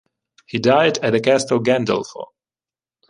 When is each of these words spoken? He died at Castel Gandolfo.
He 0.47 0.57
died 0.57 0.97
at 1.05 1.23
Castel 1.23 1.59
Gandolfo. 1.59 2.33